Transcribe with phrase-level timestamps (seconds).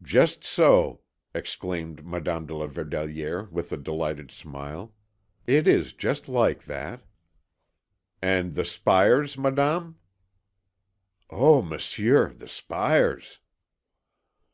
[0.00, 1.02] "Just so!"
[1.34, 4.94] exclaimed Madame de la Verdelière with a delighted smile.
[5.46, 7.02] "It is just like that."
[8.22, 9.98] "And the spires, Madame?"
[11.28, 13.40] "Oh, Monsieur, the spires!..."